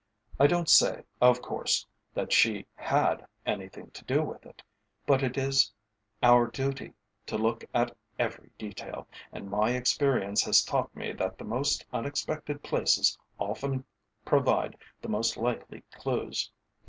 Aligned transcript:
I 0.39 0.47
don't 0.47 0.67
say, 0.67 1.03
of 1.21 1.43
course, 1.43 1.85
that 2.15 2.33
she 2.33 2.65
had 2.73 3.27
anything 3.45 3.91
to 3.91 4.03
do 4.03 4.23
with 4.23 4.47
it, 4.47 4.63
but 5.05 5.21
it 5.21 5.37
is 5.37 5.71
our 6.23 6.47
duty 6.47 6.95
to 7.27 7.37
look 7.37 7.63
after 7.71 7.95
every 8.17 8.49
detail, 8.57 9.07
and 9.31 9.47
my 9.47 9.73
experience 9.75 10.41
has 10.45 10.63
taught 10.63 10.95
me 10.95 11.11
that 11.13 11.37
the 11.37 11.45
most 11.45 11.85
unexpected 11.93 12.63
places 12.63 13.15
often 13.37 13.85
provide 14.25 14.75
the 15.03 15.09
most 15.09 15.37
likely 15.37 15.83
clues. 15.91 16.49